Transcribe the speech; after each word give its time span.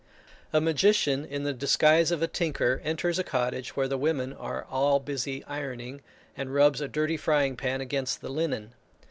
A 0.51 0.59
magician, 0.59 1.23
in 1.25 1.43
the 1.43 1.53
disguise 1.53 2.09
of 2.09 2.23
a 2.23 2.27
tinker, 2.27 2.81
enters 2.83 3.19
a 3.19 3.23
cottage 3.23 3.75
where 3.75 3.87
the 3.87 3.99
women 3.99 4.33
are 4.33 4.65
all 4.71 4.99
busy 4.99 5.43
ironing, 5.43 6.01
and 6.35 6.55
rubs 6.55 6.81
a 6.81 6.87
dirty 6.87 7.17
frying 7.17 7.55
pan 7.55 7.81
against 7.81 8.21
the 8.21 8.29
linen. 8.29 8.73